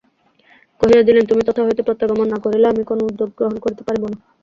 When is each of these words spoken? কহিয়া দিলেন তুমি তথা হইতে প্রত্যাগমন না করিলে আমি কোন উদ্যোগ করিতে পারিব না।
কহিয়া 0.81 1.01
দিলেন 1.03 1.23
তুমি 1.25 1.41
তথা 1.45 1.61
হইতে 1.63 1.81
প্রত্যাগমন 1.83 2.27
না 2.29 2.37
করিলে 2.43 2.65
আমি 2.69 2.83
কোন 2.89 2.99
উদ্যোগ 3.07 3.29
করিতে 3.63 3.83
পারিব 3.87 4.03
না। 4.05 4.17